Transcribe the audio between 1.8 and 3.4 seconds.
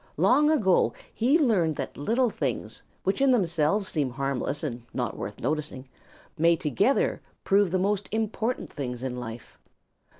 little things which in